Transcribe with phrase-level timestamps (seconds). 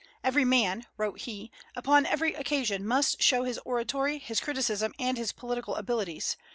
[0.23, 5.31] "Every man," wrote he, "upon every occasion must show his oratory, his criticism, and his
[5.31, 6.37] political abilities.